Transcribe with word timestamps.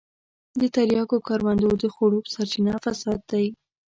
د 0.59 0.61
تریاکو 0.75 1.17
کروندو 1.27 1.69
د 1.81 1.83
خړوب 1.95 2.25
سرچينه 2.33 2.73
فساد 2.83 3.19
دی. 3.31 3.45